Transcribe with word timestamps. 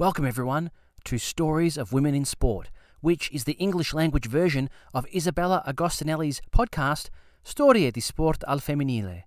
Welcome, 0.00 0.24
everyone, 0.24 0.70
to 1.04 1.18
Stories 1.18 1.76
of 1.76 1.92
Women 1.92 2.14
in 2.14 2.24
Sport, 2.24 2.70
which 3.02 3.30
is 3.32 3.44
the 3.44 3.58
English 3.60 3.92
language 3.92 4.24
version 4.24 4.70
of 4.94 5.04
Isabella 5.14 5.62
Agostinelli's 5.66 6.40
podcast, 6.50 7.10
Storie 7.44 7.90
di 7.90 8.00
Sport 8.00 8.42
al 8.48 8.60
Femminile, 8.60 9.24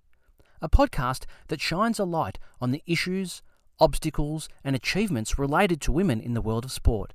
a 0.60 0.68
podcast 0.68 1.26
that 1.46 1.60
shines 1.60 2.00
a 2.00 2.04
light 2.04 2.40
on 2.60 2.72
the 2.72 2.82
issues, 2.86 3.40
obstacles, 3.78 4.48
and 4.64 4.74
achievements 4.74 5.38
related 5.38 5.80
to 5.82 5.92
women 5.92 6.20
in 6.20 6.34
the 6.34 6.42
world 6.42 6.64
of 6.64 6.72
sport. 6.72 7.12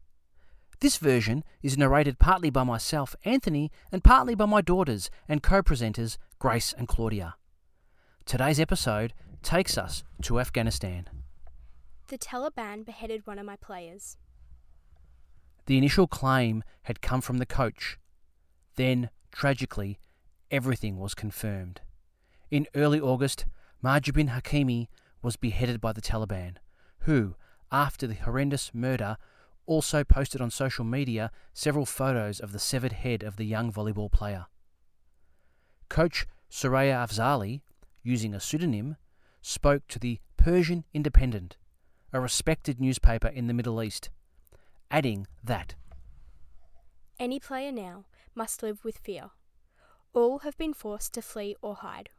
This 0.80 0.96
version 0.96 1.44
is 1.62 1.78
narrated 1.78 2.18
partly 2.18 2.50
by 2.50 2.64
myself, 2.64 3.14
Anthony, 3.26 3.73
and 3.91 4.05
partly 4.05 4.36
by 4.36 4.46
my 4.46 4.62
daughters 4.62 5.10
and 5.28 5.44
co 5.44 5.62
presenters, 5.62 6.18
Grace 6.39 6.73
and 6.78 6.88
Claudia. 6.88 7.36
Today's 8.23 8.62
episode 8.62 9.14
takes 9.44 9.78
us 9.78 10.05
to 10.21 10.40
Afghanistan. 10.40 11.10
The 12.09 12.18
Taliban 12.18 12.84
beheaded 12.86 13.27
one 13.27 13.38
of 13.38 13.45
my 13.45 13.55
players. 13.55 14.18
The 15.68 15.77
initial 15.77 16.08
claim 16.08 16.63
had 16.84 17.04
come 17.04 17.22
from 17.22 17.38
the 17.38 17.45
coach. 17.45 17.99
Then, 18.77 19.12
tragically, 19.32 19.99
everything 20.49 20.98
was 20.98 21.13
confirmed. 21.13 21.82
In 22.49 22.66
early 22.73 22.99
August, 22.99 23.45
Mahjabin 23.84 24.30
Hakimi 24.30 24.88
was 25.22 25.35
beheaded 25.35 25.80
by 25.80 25.94
the 25.94 26.02
Taliban, 26.02 26.55
who, 27.02 27.35
after 27.72 28.08
the 28.08 28.16
horrendous 28.16 28.71
murder, 28.73 29.18
also 29.68 30.04
posted 30.04 30.41
on 30.41 30.49
social 30.49 30.84
media 30.84 31.30
several 31.54 31.85
photos 31.85 32.40
of 32.40 32.54
the 32.54 32.60
severed 32.60 32.94
head 32.94 33.21
of 33.21 33.35
the 33.35 33.46
young 33.46 33.71
volleyball 33.71 34.12
player. 34.12 34.48
Coach 35.90 36.26
Soraya 36.49 37.05
Afzali, 37.05 37.62
using 38.02 38.34
a 38.34 38.40
pseudonym, 38.40 38.96
spoke 39.44 39.88
to 39.90 39.99
the 39.99 40.20
Persian 40.38 40.85
Independent, 40.91 41.55
a 42.12 42.20
respected 42.20 42.79
newspaper 42.79 43.27
in 43.27 43.48
the 43.48 43.54
Middle 43.54 43.82
East, 43.82 44.10
adding 44.90 45.27
that 45.43 45.76
Any 47.20 47.40
player 47.40 47.71
now 47.71 48.05
must 48.34 48.63
live 48.63 48.84
with 48.84 48.98
fear. 48.98 49.32
All 50.13 50.40
have 50.40 50.57
been 50.57 50.74
forced 50.74 51.13
to 51.13 51.21
flee 51.21 51.55
or 51.62 51.76
hide. 51.76 52.10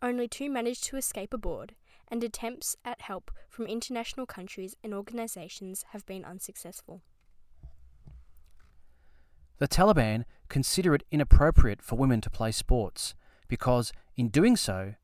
Only 0.00 0.28
two 0.28 0.48
managed 0.48 0.84
to 0.84 0.96
escape 0.96 1.34
aboard, 1.34 1.74
and 2.06 2.22
attempts 2.24 2.76
at 2.84 3.02
help 3.02 3.30
from 3.48 3.66
international 3.66 4.26
countries 4.26 4.76
and 4.82 4.94
organisations 4.94 5.84
have 5.90 6.06
been 6.06 6.24
unsuccessful. 6.24 7.02
the 9.58 9.68
Taliban 9.68 10.24
consider 10.48 10.94
it 10.94 11.02
inappropriate 11.10 11.82
for 11.82 11.96
women 11.96 12.20
to 12.20 12.30
play 12.30 12.52
sports 12.52 13.14
because, 13.48 13.92
in 14.16 14.28
doing 14.28 14.56
so, 14.56 14.94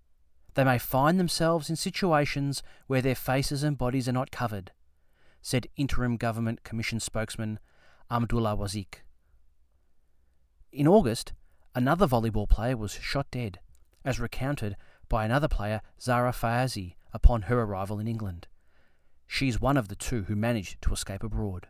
they 0.55 0.65
may 0.65 0.79
find 0.79 1.19
themselves 1.19 1.69
in 1.69 1.77
situations 1.77 2.63
where 2.87 3.03
their 3.03 3.15
faces 3.15 3.63
and 3.63 3.77
bodies 3.79 4.09
are 4.09 4.13
not 4.13 4.31
covered, 4.31 4.73
said 5.43 5.67
Interim 5.77 6.17
Government 6.17 6.63
Commission 6.63 7.01
spokesman 7.01 7.59
Ahmadullah 8.11 8.59
Wasiq. 8.59 9.01
In 10.73 10.89
August, 10.89 11.33
another 11.75 12.07
volleyball 12.07 12.49
player 12.49 12.77
was 12.77 12.93
shot 12.93 13.27
dead, 13.31 13.59
as 14.05 14.21
recounted 14.21 14.77
by 15.09 15.25
another 15.25 15.49
player, 15.49 15.81
Zara 16.01 16.33
Fayazi, 16.33 16.97
upon 17.13 17.43
her 17.43 17.61
arrival 17.61 17.99
in 17.99 18.09
England. 18.09 18.47
She's 19.27 19.61
one 19.61 19.77
of 19.77 19.89
the 19.89 19.97
two 19.97 20.25
who 20.25 20.37
managed 20.37 20.83
to 20.83 20.93
escape 20.93 21.23
abroad. 21.23 21.69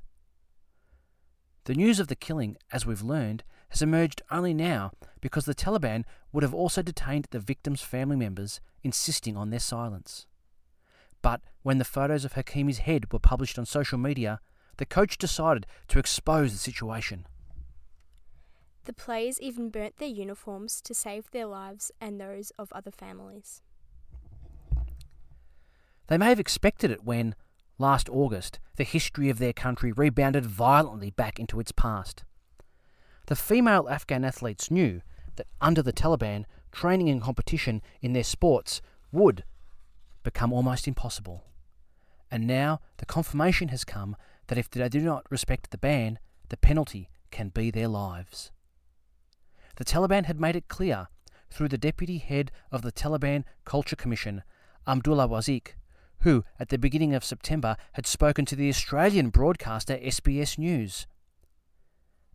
The 1.64 1.74
news 1.74 2.00
of 2.00 2.08
the 2.08 2.16
killing, 2.16 2.56
as 2.72 2.84
we've 2.84 3.02
learned, 3.02 3.42
has 3.74 3.82
emerged 3.82 4.22
only 4.30 4.54
now 4.54 4.92
because 5.20 5.46
the 5.46 5.54
Taliban 5.54 6.04
would 6.32 6.44
have 6.44 6.54
also 6.54 6.80
detained 6.80 7.26
the 7.30 7.40
victims' 7.40 7.82
family 7.82 8.14
members, 8.14 8.60
insisting 8.84 9.36
on 9.36 9.50
their 9.50 9.58
silence. 9.58 10.26
But 11.22 11.40
when 11.64 11.78
the 11.78 11.84
photos 11.84 12.24
of 12.24 12.34
Hakimi's 12.34 12.78
head 12.78 13.12
were 13.12 13.18
published 13.18 13.58
on 13.58 13.66
social 13.66 13.98
media, 13.98 14.38
the 14.76 14.86
coach 14.86 15.18
decided 15.18 15.66
to 15.88 15.98
expose 15.98 16.52
the 16.52 16.58
situation. 16.58 17.26
The 18.84 18.92
players 18.92 19.40
even 19.40 19.70
burnt 19.70 19.96
their 19.96 20.08
uniforms 20.08 20.80
to 20.82 20.94
save 20.94 21.32
their 21.32 21.46
lives 21.46 21.90
and 22.00 22.20
those 22.20 22.52
of 22.56 22.72
other 22.72 22.92
families. 22.92 23.62
They 26.06 26.18
may 26.18 26.28
have 26.28 26.38
expected 26.38 26.92
it 26.92 27.02
when, 27.02 27.34
last 27.76 28.08
August, 28.08 28.60
the 28.76 28.84
history 28.84 29.30
of 29.30 29.38
their 29.40 29.52
country 29.52 29.90
rebounded 29.90 30.46
violently 30.46 31.10
back 31.10 31.40
into 31.40 31.58
its 31.58 31.72
past. 31.72 32.22
The 33.26 33.36
female 33.36 33.88
Afghan 33.88 34.24
athletes 34.24 34.70
knew 34.70 35.00
that 35.36 35.46
under 35.60 35.82
the 35.82 35.92
Taliban, 35.92 36.44
training 36.72 37.08
and 37.08 37.22
competition 37.22 37.82
in 38.02 38.12
their 38.12 38.24
sports 38.24 38.82
would 39.12 39.44
become 40.22 40.52
almost 40.52 40.86
impossible. 40.86 41.44
And 42.30 42.46
now 42.46 42.80
the 42.98 43.06
confirmation 43.06 43.68
has 43.68 43.84
come 43.84 44.16
that 44.48 44.58
if 44.58 44.68
they 44.68 44.88
do 44.88 45.00
not 45.00 45.30
respect 45.30 45.70
the 45.70 45.78
ban, 45.78 46.18
the 46.48 46.56
penalty 46.56 47.08
can 47.30 47.48
be 47.48 47.70
their 47.70 47.88
lives. 47.88 48.50
The 49.76 49.84
Taliban 49.84 50.26
had 50.26 50.40
made 50.40 50.56
it 50.56 50.68
clear 50.68 51.08
through 51.50 51.68
the 51.68 51.78
deputy 51.78 52.18
head 52.18 52.50
of 52.70 52.82
the 52.82 52.92
Taliban 52.92 53.44
Culture 53.64 53.96
Commission, 53.96 54.42
Ahmadullah 54.86 55.28
Wasiq, 55.28 55.74
who 56.20 56.44
at 56.58 56.68
the 56.68 56.78
beginning 56.78 57.14
of 57.14 57.24
September 57.24 57.76
had 57.92 58.06
spoken 58.06 58.44
to 58.46 58.56
the 58.56 58.68
Australian 58.68 59.30
broadcaster 59.30 59.96
SBS 59.96 60.58
News. 60.58 61.06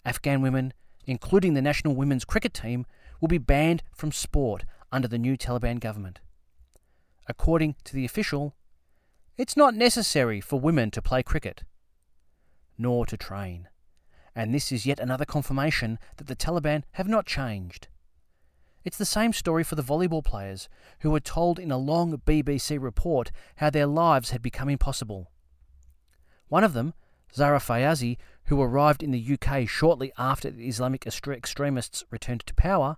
Afghan 0.10 0.42
women, 0.42 0.74
including 1.06 1.54
the 1.54 1.62
national 1.62 1.96
women's 1.96 2.26
cricket 2.26 2.52
team, 2.52 2.88
will 3.22 3.28
be 3.28 3.38
banned 3.38 3.84
from 3.94 4.12
sport 4.12 4.66
under 4.92 5.08
the 5.08 5.20
new 5.20 5.38
Taliban 5.38 5.80
government. 5.80 6.20
According 7.28 7.76
to 7.84 7.94
the 7.94 8.06
official, 8.06 8.56
it's 9.38 9.56
not 9.56 9.76
necessary 9.76 10.42
for 10.42 10.60
women 10.60 10.90
to 10.92 11.02
play 11.04 11.22
cricket, 11.22 11.64
nor 12.76 13.06
to 13.06 13.18
train. 13.18 13.68
And 14.36 14.52
this 14.52 14.72
is 14.72 14.88
yet 14.88 15.00
another 15.00 15.26
confirmation 15.26 16.00
that 16.18 16.26
the 16.26 16.36
Taliban 16.36 16.86
have 16.94 17.08
not 17.08 17.28
changed. 17.28 17.88
It's 18.84 18.98
the 18.98 19.06
same 19.06 19.32
story 19.32 19.64
for 19.64 19.76
the 19.76 19.84
volleyball 19.84 20.24
players, 20.24 20.70
who 21.02 21.12
were 21.12 21.20
told 21.20 21.60
in 21.60 21.70
a 21.70 21.78
long 21.78 22.18
BBC 22.18 22.82
report 22.82 23.32
how 23.58 23.70
their 23.70 23.86
lives 23.86 24.32
had 24.32 24.42
become 24.42 24.70
impossible. 24.70 25.30
One 26.48 26.64
of 26.64 26.74
them, 26.74 26.96
Zara 27.36 27.60
Fayazi, 27.60 28.18
who 28.50 28.60
arrived 28.60 29.04
in 29.04 29.12
the 29.12 29.38
UK 29.40 29.70
shortly 29.70 30.12
after 30.18 30.50
the 30.50 30.68
Islamic 30.68 31.06
extremists 31.06 32.04
returned 32.10 32.44
to 32.48 32.54
power, 32.56 32.98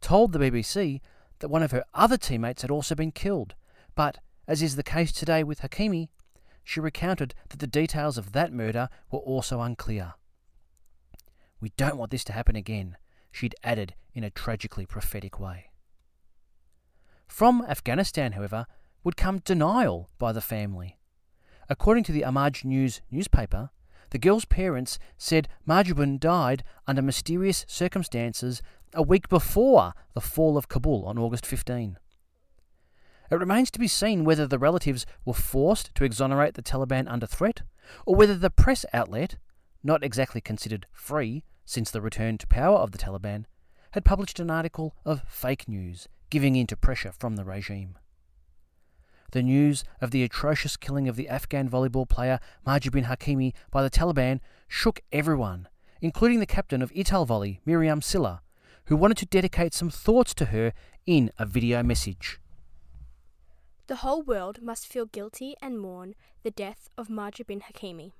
told 0.00 0.32
the 0.32 0.40
BBC 0.40 1.00
that 1.38 1.48
one 1.48 1.62
of 1.62 1.70
her 1.70 1.84
other 1.94 2.16
teammates 2.16 2.62
had 2.62 2.70
also 2.70 2.96
been 2.96 3.12
killed, 3.12 3.54
but, 3.94 4.18
as 4.48 4.60
is 4.60 4.74
the 4.74 4.82
case 4.82 5.12
today 5.12 5.44
with 5.44 5.60
Hakimi, 5.60 6.08
she 6.64 6.80
recounted 6.80 7.32
that 7.50 7.60
the 7.60 7.66
details 7.68 8.18
of 8.18 8.32
that 8.32 8.52
murder 8.52 8.88
were 9.08 9.20
also 9.20 9.60
unclear. 9.60 10.14
We 11.60 11.70
don't 11.76 11.96
want 11.96 12.10
this 12.10 12.24
to 12.24 12.32
happen 12.32 12.56
again, 12.56 12.96
she'd 13.30 13.54
added 13.62 13.94
in 14.14 14.24
a 14.24 14.30
tragically 14.30 14.84
prophetic 14.84 15.38
way. 15.38 15.70
From 17.28 17.64
Afghanistan, 17.68 18.32
however, 18.32 18.66
would 19.04 19.16
come 19.16 19.38
denial 19.38 20.10
by 20.18 20.32
the 20.32 20.40
family. 20.40 20.98
According 21.68 22.02
to 22.04 22.12
the 22.12 22.22
Amaj 22.22 22.64
News 22.64 23.00
newspaper, 23.12 23.70
the 24.12 24.18
girl's 24.18 24.44
parents 24.44 24.98
said 25.16 25.48
Mahjabin 25.66 26.20
died 26.20 26.62
under 26.86 27.00
mysterious 27.00 27.64
circumstances 27.66 28.60
a 28.92 29.02
week 29.02 29.26
before 29.30 29.94
the 30.12 30.20
fall 30.20 30.58
of 30.58 30.68
Kabul 30.68 31.06
on 31.06 31.18
August 31.18 31.46
15. 31.46 31.96
It 33.30 33.34
remains 33.34 33.70
to 33.70 33.78
be 33.78 33.88
seen 33.88 34.24
whether 34.24 34.46
the 34.46 34.58
relatives 34.58 35.06
were 35.24 35.32
forced 35.32 35.94
to 35.94 36.04
exonerate 36.04 36.52
the 36.52 36.62
Taliban 36.62 37.10
under 37.10 37.26
threat, 37.26 37.62
or 38.04 38.14
whether 38.14 38.36
the 38.36 38.50
press 38.50 38.84
outlet, 38.92 39.38
not 39.82 40.04
exactly 40.04 40.42
considered 40.42 40.86
free 40.92 41.42
since 41.64 41.90
the 41.90 42.02
return 42.02 42.36
to 42.36 42.46
power 42.46 42.76
of 42.76 42.92
the 42.92 42.98
Taliban, 42.98 43.46
had 43.92 44.04
published 44.04 44.38
an 44.38 44.50
article 44.50 44.94
of 45.06 45.22
fake 45.26 45.66
news 45.66 46.06
giving 46.28 46.54
in 46.54 46.66
to 46.66 46.76
pressure 46.76 47.12
from 47.12 47.36
the 47.36 47.44
regime. 47.44 47.96
The 49.32 49.42
news 49.42 49.82
of 50.02 50.10
the 50.10 50.22
atrocious 50.24 50.76
killing 50.76 51.08
of 51.08 51.16
the 51.16 51.26
Afghan 51.26 51.66
volleyball 51.66 52.06
player 52.06 52.38
Mahjabin 52.66 53.06
Hakimi 53.06 53.54
by 53.70 53.82
the 53.82 53.88
Taliban 53.88 54.40
shook 54.68 55.00
everyone, 55.10 55.68
including 56.02 56.38
the 56.38 56.46
captain 56.46 56.82
of 56.82 56.92
Italvolley, 56.92 57.60
Miriam 57.64 58.02
Silla, 58.02 58.42
who 58.86 58.96
wanted 58.96 59.16
to 59.16 59.26
dedicate 59.26 59.72
some 59.72 59.88
thoughts 59.88 60.34
to 60.34 60.46
her 60.46 60.74
in 61.06 61.30
a 61.38 61.46
video 61.46 61.82
message. 61.82 62.40
The 63.86 63.96
whole 63.96 64.22
world 64.22 64.60
must 64.60 64.86
feel 64.86 65.06
guilty 65.06 65.54
and 65.62 65.80
mourn 65.80 66.14
the 66.42 66.50
death 66.50 66.90
of 66.98 67.08
Mahjabin 67.08 67.62
Hakimi. 67.62 68.12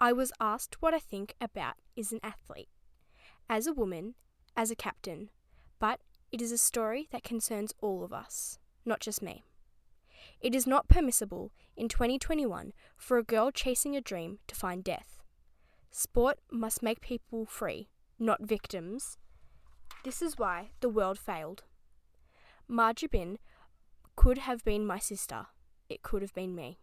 I 0.00 0.12
was 0.12 0.32
asked 0.40 0.82
what 0.82 0.92
I 0.92 0.98
think 0.98 1.34
about 1.40 1.74
is 1.94 2.10
an 2.10 2.20
athlete, 2.24 2.68
as 3.48 3.68
a 3.68 3.72
woman, 3.72 4.16
as 4.56 4.72
a 4.72 4.76
captain, 4.76 5.30
but 5.78 6.00
it 6.32 6.42
is 6.42 6.50
a 6.50 6.58
story 6.58 7.06
that 7.12 7.22
concerns 7.22 7.72
all 7.80 8.02
of 8.02 8.12
us, 8.12 8.58
not 8.84 8.98
just 8.98 9.22
me. 9.22 9.44
It 10.40 10.54
is 10.54 10.66
not 10.66 10.88
permissible 10.88 11.52
in 11.76 11.88
2021 11.88 12.72
for 12.96 13.18
a 13.18 13.22
girl 13.22 13.50
chasing 13.50 13.96
a 13.96 14.00
dream 14.00 14.38
to 14.46 14.54
find 14.54 14.84
death. 14.84 15.22
Sport 15.90 16.38
must 16.50 16.82
make 16.82 17.00
people 17.00 17.46
free, 17.46 17.88
not 18.18 18.42
victims. 18.42 19.18
This 20.04 20.20
is 20.20 20.38
why 20.38 20.70
the 20.80 20.88
world 20.88 21.18
failed. 21.18 21.64
Mahjabin 22.70 23.36
could 24.14 24.38
have 24.38 24.64
been 24.64 24.86
my 24.86 24.98
sister. 24.98 25.46
It 25.88 26.02
could 26.02 26.22
have 26.22 26.34
been 26.34 26.54
me. 26.54 26.78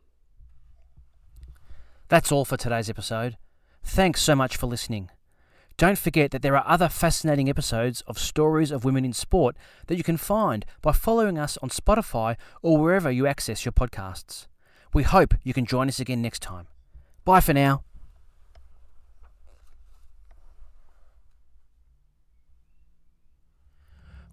That's 2.09 2.31
all 2.31 2.45
for 2.45 2.57
today's 2.57 2.89
episode. 2.89 3.37
Thanks 3.83 4.21
so 4.21 4.35
much 4.35 4.57
for 4.57 4.67
listening. 4.67 5.09
Don't 5.77 5.97
forget 5.97 6.29
that 6.31 6.43
there 6.43 6.55
are 6.55 6.63
other 6.67 6.87
fascinating 6.87 7.49
episodes 7.49 8.01
of 8.01 8.19
Stories 8.19 8.69
of 8.69 8.85
Women 8.85 9.03
in 9.03 9.13
Sport 9.13 9.55
that 9.87 9.97
you 9.97 10.03
can 10.03 10.17
find 10.17 10.65
by 10.81 10.91
following 10.91 11.39
us 11.39 11.57
on 11.63 11.69
Spotify 11.69 12.35
or 12.61 12.77
wherever 12.77 13.09
you 13.09 13.25
access 13.25 13.65
your 13.65 13.71
podcasts. 13.71 14.45
We 14.93 15.01
hope 15.01 15.33
you 15.43 15.53
can 15.53 15.65
join 15.65 15.87
us 15.87 15.99
again 15.99 16.21
next 16.21 16.43
time. 16.43 16.67
Bye 17.25 17.39
for 17.39 17.53
now. 17.53 17.83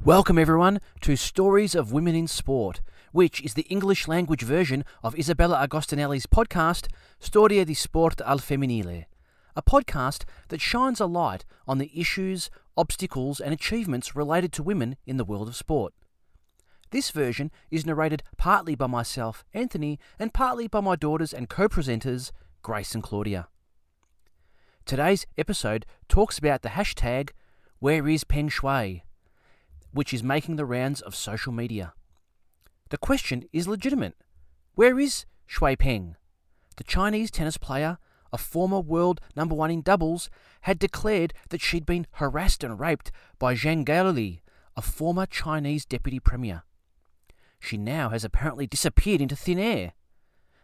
Welcome, 0.04 0.38
everyone, 0.38 0.80
to 1.02 1.16
Stories 1.16 1.74
of 1.74 1.92
Women 1.92 2.14
in 2.14 2.26
Sport, 2.26 2.82
which 3.12 3.42
is 3.42 3.54
the 3.54 3.66
English 3.68 4.08
language 4.08 4.42
version 4.42 4.84
of 5.02 5.18
Isabella 5.18 5.66
Agostinelli's 5.66 6.26
podcast, 6.26 6.88
Storie 7.18 7.64
di 7.64 7.74
Sport 7.74 8.20
al 8.22 8.38
Femminile, 8.38 9.06
a 9.56 9.62
podcast 9.62 10.24
that 10.48 10.60
shines 10.60 11.00
a 11.00 11.06
light 11.06 11.44
on 11.66 11.78
the 11.78 11.90
issues, 11.98 12.50
obstacles, 12.76 13.40
and 13.40 13.52
achievements 13.52 14.16
related 14.16 14.52
to 14.52 14.62
women 14.62 14.96
in 15.06 15.16
the 15.16 15.24
world 15.24 15.48
of 15.48 15.56
sport. 15.56 15.92
This 16.90 17.10
version 17.10 17.50
is 17.70 17.86
narrated 17.86 18.22
partly 18.36 18.74
by 18.74 18.86
myself, 18.86 19.44
Anthony, 19.54 19.98
and 20.18 20.34
partly 20.34 20.66
by 20.66 20.80
my 20.80 20.96
daughters 20.96 21.32
and 21.32 21.48
co 21.48 21.68
presenters, 21.68 22.32
Grace 22.62 22.94
and 22.94 23.02
Claudia. 23.02 23.48
Today's 24.84 25.26
episode 25.38 25.86
talks 26.08 26.36
about 26.36 26.62
the 26.62 26.70
hashtag 26.70 27.30
Where 27.78 28.08
is 28.08 28.24
Peng 28.24 28.50
which 29.92 30.12
is 30.12 30.22
making 30.22 30.56
the 30.56 30.64
rounds 30.64 31.00
of 31.00 31.14
social 31.14 31.52
media. 31.52 31.92
The 32.90 32.98
question 32.98 33.44
is 33.52 33.68
legitimate. 33.68 34.16
Where 34.74 34.98
is 34.98 35.26
Shuai 35.48 35.78
Peng? 35.78 36.16
The 36.76 36.84
Chinese 36.84 37.30
tennis 37.30 37.56
player, 37.56 37.98
a 38.32 38.38
former 38.38 38.80
world 38.80 39.20
number 39.34 39.54
one 39.54 39.70
in 39.70 39.82
doubles, 39.82 40.30
had 40.62 40.78
declared 40.78 41.34
that 41.48 41.60
she'd 41.60 41.86
been 41.86 42.06
harassed 42.12 42.62
and 42.62 42.78
raped 42.78 43.10
by 43.38 43.54
Zhang 43.54 43.84
Gaoli, 43.84 44.40
a 44.76 44.82
former 44.82 45.26
Chinese 45.26 45.84
deputy 45.84 46.20
premier. 46.20 46.62
She 47.58 47.76
now 47.76 48.08
has 48.08 48.24
apparently 48.24 48.66
disappeared 48.66 49.20
into 49.20 49.36
thin 49.36 49.58
air. 49.58 49.92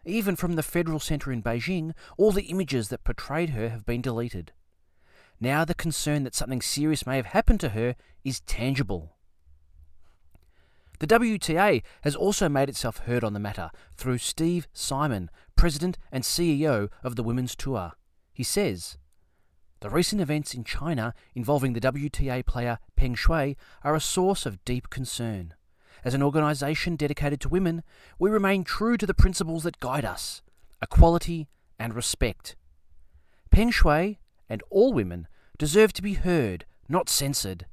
Even 0.05 0.37
from 0.37 0.55
the 0.55 0.63
Federal 0.63 1.01
Centre 1.01 1.33
in 1.33 1.43
Beijing, 1.43 1.93
all 2.17 2.33
the 2.33 2.45
images 2.45 2.89
that 2.89 3.05
portrayed 3.05 3.51
her 3.51 3.69
have 3.69 3.85
been 3.85 4.01
deleted. 4.01 4.53
Now 5.41 5.65
the 5.65 5.75
concern 5.75 6.25
that 6.25 6.35
something 6.35 6.63
serious 6.63 7.07
may 7.07 7.17
have 7.17 7.27
happened 7.27 7.61
to 7.61 7.71
her 7.71 7.97
is 8.25 8.41
tangible. 8.41 9.16
The 10.99 11.07
WTA 11.07 11.83
has 12.03 12.17
also 12.17 12.49
made 12.49 12.69
itself 12.69 12.99
heard 12.99 13.23
on 13.23 13.35
the 13.35 13.41
matter 13.41 13.71
through 13.97 14.19
Steve 14.19 14.67
Simon, 14.73 15.31
President 15.55 15.99
and 16.11 16.25
CEO 16.25 16.89
of 17.03 17.17
the 17.17 17.23
Women's 17.23 17.55
Tour. 17.55 17.93
He 18.33 18.43
says, 18.43 18.97
The 19.81 19.91
recent 19.91 20.23
events 20.23 20.55
in 20.55 20.65
China 20.65 21.13
involving 21.35 21.75
the 21.75 21.81
WTA 21.81 22.47
player 22.47 22.79
Peng 22.97 23.15
Shuai 23.15 23.57
are 23.85 23.95
a 23.95 24.01
source 24.01 24.47
of 24.47 24.65
deep 24.65 24.89
concern. 24.89 25.55
As 26.03 26.15
an 26.15 26.23
organisation 26.23 26.97
dedicated 26.97 27.41
to 27.43 27.49
women, 27.49 27.83
we 28.19 28.31
remain 28.31 28.65
true 28.65 28.97
to 28.97 29.07
the 29.07 29.15
principles 29.15 29.65
that 29.65 29.81
guide 29.81 30.05
us 30.05 30.41
equality 30.83 31.49
and 31.79 31.95
respect. 31.95 32.57
Peng 33.51 33.71
Shuai 33.71 34.19
and 34.49 34.63
all 34.71 34.93
women 34.93 35.27
deserve 35.59 35.93
to 35.95 36.03
be 36.03 36.15
heard, 36.15 36.65
not 36.89 37.09
censored. 37.09 37.67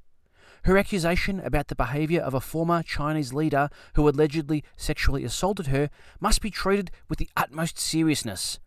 Her 0.64 0.78
accusation 0.78 1.42
about 1.42 1.68
the 1.68 1.76
behaviour 1.76 2.22
of 2.22 2.34
a 2.34 2.40
former 2.40 2.84
Chinese 2.84 3.34
leader 3.34 3.70
who 3.96 4.08
allegedly 4.08 4.64
sexually 4.78 5.26
assaulted 5.26 5.68
her 5.68 5.90
must 6.22 6.42
be 6.42 6.50
treated 6.50 6.90
with 7.10 7.20
the 7.20 7.30
utmost 7.36 7.78
seriousness. 7.78 8.60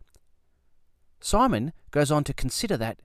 Simon 1.21 1.73
goes 1.91 2.11
on 2.11 2.23
to 2.25 2.35
consider 2.35 2.77
that, 2.77 2.99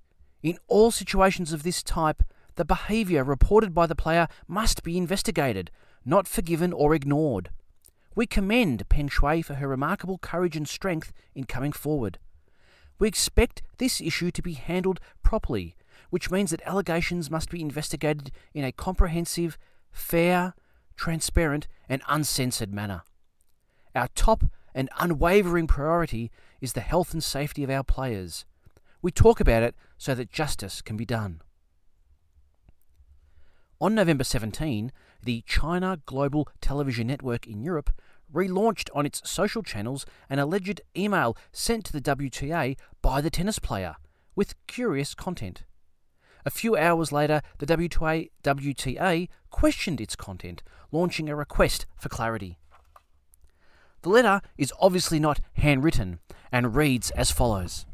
in 0.44 0.58
all 0.68 0.92
situations 0.92 1.54
of 1.54 1.64
this 1.64 1.82
type, 1.82 2.22
the 2.56 2.66
behaviour 2.66 3.24
reported 3.24 3.74
by 3.74 3.88
the 3.88 3.96
player 3.96 4.28
must 4.46 4.84
be 4.84 4.98
investigated, 4.98 5.72
not 6.04 6.28
forgiven 6.28 6.74
or 6.74 6.94
ignored. 6.94 7.50
We 8.14 8.26
commend 8.26 8.90
Peng 8.90 9.08
Shuai 9.08 9.44
for 9.46 9.54
her 9.54 9.70
remarkable 9.70 10.18
courage 10.18 10.58
and 10.58 10.68
strength 10.68 11.14
in 11.34 11.46
coming 11.46 11.72
forward. 11.72 12.20
We 13.00 13.08
expect 13.08 13.62
this 13.78 14.02
issue 14.02 14.32
to 14.32 14.42
be 14.42 14.54
handled 14.54 15.00
properly 15.24 15.76
which 16.10 16.32
means 16.32 16.52
that 16.52 16.62
allegations 16.66 17.32
must 17.32 17.50
be 17.50 17.62
investigated 17.62 18.32
in 18.54 18.64
a 18.64 18.72
comprehensive, 18.72 19.58
fair, 19.92 20.54
transparent, 20.96 21.68
and 21.90 22.02
uncensored 22.08 22.74
manner. 22.74 23.04
Our 23.96 24.08
top 24.16 24.46
and 24.74 24.90
unwavering 25.00 25.68
priority 25.68 26.32
is 26.62 26.74
the 26.74 26.82
health 26.82 27.14
and 27.14 27.24
safety 27.24 27.64
of 27.64 27.70
our 27.70 27.84
players. 27.84 28.46
We 29.02 29.12
talk 29.12 29.40
about 29.40 29.64
it 29.64 29.76
so 29.98 30.16
that 30.16 30.32
justice 30.32 30.82
can 30.82 30.96
be 30.96 31.06
done. 31.06 31.42
On 33.80 33.96
November 33.96 34.24
17, 34.24 34.92
the 35.24 35.44
China 35.48 36.00
Global 36.06 36.48
Television 36.62 37.08
Network 37.08 37.48
in 37.48 37.64
Europe 37.64 37.92
relaunched 38.32 38.90
on 38.94 39.06
its 39.06 39.28
social 39.30 39.64
channels 39.64 40.06
an 40.30 40.40
alleged 40.40 40.82
email 40.96 41.36
sent 41.52 41.86
to 41.86 41.92
the 41.94 42.02
WTA 42.02 42.78
by 43.02 43.22
the 43.22 43.30
tennis 43.30 43.60
player 43.60 43.96
with 44.36 44.56
curious 44.68 45.14
content. 45.14 45.64
A 46.46 46.50
few 46.50 46.76
hours 46.76 47.12
later, 47.12 47.42
the 47.60 47.66
WTA, 47.66 48.30
WTA 48.44 49.30
questioned 49.50 50.02
its 50.02 50.16
content, 50.16 50.64
launching 50.92 51.30
a 51.30 51.36
request 51.36 51.86
for 51.96 52.10
clarity. 52.10 52.58
The 54.02 54.10
letter 54.10 54.42
is 54.58 54.74
obviously 54.80 55.20
not 55.20 55.40
handwritten 55.54 56.20
and 56.52 56.76
reads 56.76 57.12
as 57.12 57.32
follows 57.32 57.86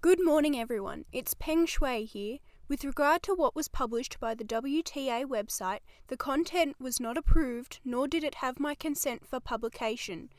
Good 0.00 0.24
morning, 0.24 0.58
everyone. 0.58 1.04
It's 1.12 1.34
Peng 1.34 1.66
Shuai 1.66 2.06
here. 2.06 2.38
With 2.68 2.84
regard 2.84 3.22
to 3.24 3.34
what 3.34 3.56
was 3.56 3.68
published 3.68 4.20
by 4.20 4.34
the 4.34 4.44
WTA 4.44 5.24
website, 5.24 5.80
the 6.08 6.16
content 6.16 6.76
was 6.78 7.00
not 7.00 7.16
approved, 7.16 7.80
nor 7.84 8.06
did 8.06 8.22
it 8.24 8.36
have 8.36 8.60
my 8.60 8.74
consent 8.74 9.26
for 9.26 9.40
publication. 9.40 10.30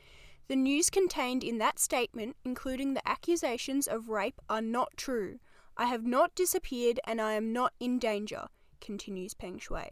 The 0.48 0.56
news 0.56 0.90
contained 0.90 1.44
in 1.44 1.58
that 1.58 1.78
statement, 1.78 2.36
including 2.44 2.94
the 2.94 3.08
accusations 3.08 3.88
of 3.88 4.10
rape, 4.10 4.42
are 4.50 4.62
not 4.62 4.96
true. 4.96 5.40
I 5.80 5.86
have 5.86 6.06
not 6.06 6.36
disappeared 6.36 7.00
and 7.06 7.22
I 7.22 7.36
am 7.36 7.54
not 7.54 7.72
in 7.80 8.00
danger, 8.00 8.48
continues 8.82 9.34
Peng 9.34 9.60
Shuai. 9.60 9.92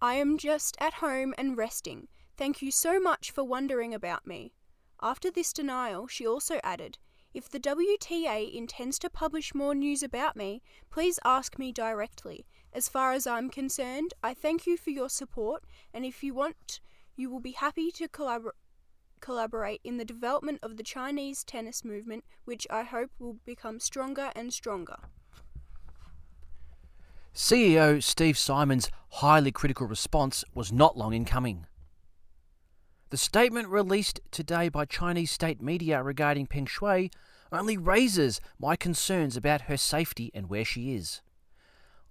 I 0.00 0.14
am 0.14 0.38
just 0.38 0.74
at 0.80 0.94
home 0.94 1.34
and 1.36 1.54
resting. 1.54 2.08
Thank 2.38 2.62
you 2.62 2.70
so 2.70 2.98
much 2.98 3.30
for 3.30 3.44
wondering 3.44 3.92
about 3.92 4.26
me. 4.26 4.54
After 5.02 5.30
this 5.30 5.52
denial, 5.52 6.06
she 6.06 6.26
also 6.26 6.60
added, 6.64 6.96
If 7.34 7.50
the 7.50 7.60
WTA 7.60 8.54
intends 8.54 8.98
to 9.00 9.10
publish 9.10 9.54
more 9.54 9.74
news 9.74 10.02
about 10.02 10.34
me, 10.34 10.62
please 10.88 11.18
ask 11.26 11.58
me 11.58 11.72
directly. 11.72 12.46
As 12.72 12.88
far 12.88 13.12
as 13.12 13.26
I'm 13.26 13.50
concerned, 13.50 14.14
I 14.22 14.32
thank 14.32 14.66
you 14.66 14.78
for 14.78 14.88
your 14.88 15.10
support, 15.10 15.62
and 15.92 16.06
if 16.06 16.24
you 16.24 16.32
want, 16.32 16.80
you 17.16 17.28
will 17.28 17.40
be 17.40 17.52
happy 17.52 17.90
to 17.90 18.08
collabor- 18.08 18.52
collaborate 19.22 19.80
in 19.82 19.96
the 19.96 20.04
development 20.04 20.58
of 20.62 20.76
the 20.76 20.82
Chinese 20.82 21.42
tennis 21.42 21.82
movement, 21.82 22.24
which 22.44 22.66
I 22.68 22.82
hope 22.82 23.10
will 23.18 23.38
become 23.46 23.80
stronger 23.80 24.30
and 24.36 24.52
stronger. 24.52 24.98
CEO 27.34 28.02
Steve 28.02 28.36
Simon's 28.36 28.90
highly 29.08 29.50
critical 29.50 29.86
response 29.86 30.44
was 30.54 30.70
not 30.70 30.98
long 30.98 31.14
in 31.14 31.24
coming. 31.24 31.64
The 33.08 33.16
statement 33.16 33.68
released 33.68 34.20
today 34.30 34.68
by 34.68 34.84
Chinese 34.84 35.30
state 35.30 35.62
media 35.62 36.02
regarding 36.02 36.46
Peng 36.46 36.66
Shuai 36.66 37.10
only 37.50 37.76
raises 37.76 38.40
my 38.58 38.76
concerns 38.76 39.36
about 39.36 39.62
her 39.62 39.76
safety 39.76 40.30
and 40.34 40.48
where 40.48 40.64
she 40.64 40.94
is. 40.94 41.22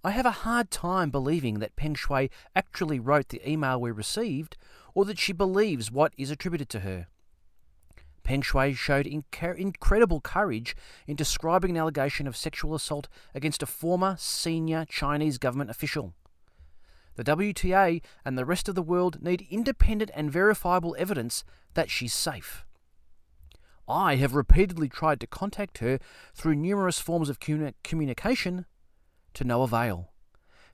I 0.04 0.10
have 0.10 0.26
a 0.26 0.42
hard 0.42 0.70
time 0.70 1.10
believing 1.10 1.60
that 1.60 1.76
Peng 1.76 1.94
Shuai 1.94 2.30
actually 2.56 2.98
wrote 2.98 3.28
the 3.28 3.48
email 3.48 3.80
we 3.80 3.92
received 3.92 4.56
or 4.94 5.04
that 5.04 5.18
she 5.18 5.32
believes 5.32 5.90
what 5.90 6.12
is 6.16 6.30
attributed 6.30 6.68
to 6.70 6.80
her. 6.80 7.06
Peng 8.22 8.42
Shuai 8.42 8.76
showed 8.76 9.06
inc- 9.06 9.56
incredible 9.56 10.20
courage 10.20 10.76
in 11.06 11.16
describing 11.16 11.72
an 11.72 11.76
allegation 11.76 12.26
of 12.26 12.36
sexual 12.36 12.74
assault 12.74 13.08
against 13.34 13.62
a 13.62 13.66
former 13.66 14.16
senior 14.18 14.84
Chinese 14.88 15.38
government 15.38 15.70
official. 15.70 16.14
The 17.16 17.24
WTA 17.24 18.00
and 18.24 18.38
the 18.38 18.44
rest 18.44 18.68
of 18.68 18.74
the 18.74 18.82
world 18.82 19.22
need 19.22 19.46
independent 19.50 20.10
and 20.14 20.30
verifiable 20.30 20.96
evidence 20.98 21.44
that 21.74 21.90
she's 21.90 22.14
safe. 22.14 22.64
I 23.88 24.14
have 24.16 24.34
repeatedly 24.34 24.88
tried 24.88 25.20
to 25.20 25.26
contact 25.26 25.78
her 25.78 25.98
through 26.34 26.54
numerous 26.54 27.00
forms 27.00 27.28
of 27.28 27.40
communication 27.40 28.66
to 29.34 29.44
no 29.44 29.62
avail. 29.62 30.12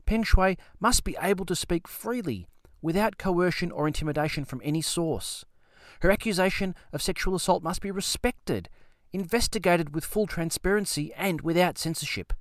Peng 0.05 0.23
Shuai 0.23 0.57
must 0.79 1.03
be 1.05 1.17
able 1.21 1.45
to 1.47 1.57
speak 1.57 1.89
freely 1.89 2.47
without 2.83 3.19
coercion 3.19 3.71
or 3.71 3.87
intimidation 3.87 4.45
from 4.45 4.61
any 4.65 4.81
source. 4.81 5.45
Her 6.01 6.11
accusation 6.11 6.75
of 6.93 7.03
sexual 7.03 7.35
assault 7.35 7.63
must 7.63 7.81
be 7.81 7.91
respected, 7.91 8.69
investigated 9.13 9.95
with 9.95 10.05
full 10.05 10.27
transparency 10.27 11.13
and 11.15 11.41
without 11.41 11.79
censorship. 11.79 12.33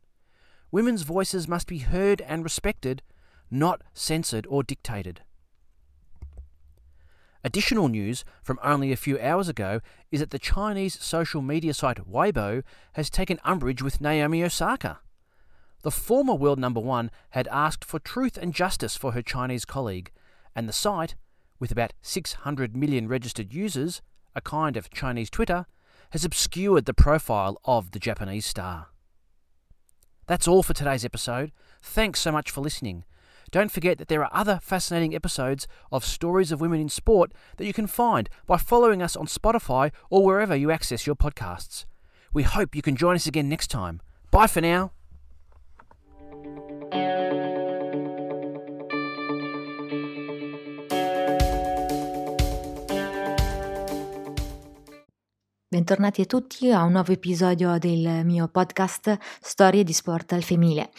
Women's 0.72 1.04
voices 1.04 1.48
must 1.48 1.68
be 1.68 1.80
heard 1.80 2.22
and 2.22 2.44
respected, 2.44 3.02
not 3.50 3.82
censored 3.94 4.46
or 4.50 4.64
dictated. 4.64 5.22
Additional 7.44 7.88
news 7.88 8.26
from 8.44 8.60
only 8.62 8.92
a 8.92 8.98
few 8.98 9.18
hours 9.20 9.48
ago 9.48 9.80
is 10.12 10.20
that 10.20 10.32
the 10.32 10.40
Chinese 10.40 11.02
social 11.02 11.42
media 11.42 11.74
site 11.74 12.10
Weibo 12.10 12.64
has 12.94 13.10
taken 13.10 13.40
umbrage 13.46 13.82
with 13.82 14.02
Naomi 14.02 14.44
Osaka. 14.44 15.00
The 15.84 15.92
former 15.92 16.34
world 16.34 16.60
number 16.60 16.82
one 16.82 17.10
had 17.30 17.48
asked 17.48 17.86
for 17.86 18.00
truth 18.00 18.38
and 18.38 18.54
justice 18.54 18.98
for 18.98 19.14
her 19.14 19.22
Chinese 19.22 19.64
colleague, 19.64 20.12
and 20.58 20.68
the 20.68 20.74
site, 20.74 21.16
with 21.60 21.72
about 21.72 21.94
600 22.02 22.76
million 22.76 23.08
registered 23.08 23.54
users, 23.54 24.02
a 24.36 24.42
kind 24.42 24.76
of 24.76 24.90
Chinese 24.90 25.30
Twitter, 25.30 25.68
has 26.12 26.26
obscured 26.26 26.86
the 26.86 26.96
profile 26.96 27.62
of 27.64 27.92
the 27.92 28.00
Japanese 28.00 28.48
star. 28.48 28.88
That's 30.26 30.48
all 30.48 30.64
for 30.64 30.74
today's 30.74 31.06
episode. 31.06 31.52
Thanks 31.82 32.20
so 32.20 32.32
much 32.32 32.50
for 32.50 32.62
listening. 32.62 33.06
Don't 33.52 33.72
forget 33.72 34.00
that 34.00 34.08
there 34.08 34.24
are 34.24 34.32
other 34.34 34.60
fascinating 34.62 35.14
episodes 35.14 35.68
of 35.92 36.04
Stories 36.04 36.52
of 36.52 36.60
Women 36.60 36.82
in 36.82 36.90
Sport 36.90 37.34
that 37.58 37.66
you 37.66 37.72
can 37.72 37.88
find 37.88 38.28
by 38.48 38.58
following 38.58 39.02
us 39.02 39.16
on 39.16 39.28
Spotify 39.28 39.92
or 40.10 40.26
wherever 40.26 40.56
you 40.56 40.72
access 40.72 41.06
your 41.06 41.16
podcasts. 41.16 41.86
We 42.34 42.44
hope 42.44 42.76
you 42.76 42.82
can 42.82 42.96
join 42.96 43.16
us 43.16 43.28
again 43.28 43.48
next 43.48 43.68
time. 43.68 44.02
Bye 44.32 44.48
for 44.48 44.60
now. 44.60 44.92
Bentornati 55.78 56.22
a 56.22 56.26
tutti 56.26 56.72
a 56.72 56.82
un 56.82 56.94
nuovo 56.94 57.12
episodio 57.12 57.78
del 57.78 58.26
mio 58.26 58.48
podcast 58.48 59.16
Storie 59.40 59.84
di 59.84 59.94
sport 59.94 60.34
al 60.34 60.42
femminile. 60.42 60.90